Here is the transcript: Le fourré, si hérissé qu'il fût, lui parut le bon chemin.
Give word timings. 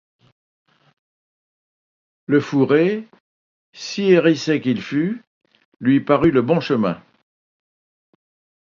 Le 2.25 2.39
fourré, 2.41 3.07
si 3.71 4.05
hérissé 4.09 4.59
qu'il 4.59 4.81
fût, 4.81 5.21
lui 5.79 5.99
parut 6.03 6.31
le 6.31 6.41
bon 6.41 6.59
chemin. 6.59 6.99